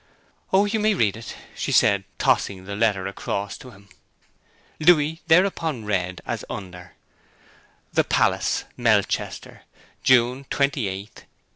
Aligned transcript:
'Oh, 0.51 0.65
you 0.65 0.79
may 0.79 0.95
read 0.95 1.15
it,' 1.15 1.35
she 1.55 1.71
said, 1.71 2.05
tossing 2.17 2.65
the 2.65 2.75
letter 2.75 3.05
across 3.05 3.55
to 3.59 3.69
him. 3.69 3.87
Louis 4.79 5.21
thereupon 5.27 5.85
read 5.85 6.21
as 6.25 6.43
under: 6.49 6.93
'THE 7.93 8.05
PALACE, 8.05 8.63
MELCHESTER, 8.75 9.61
June 10.01 10.47
28, 10.49 10.87
18 11.19 11.25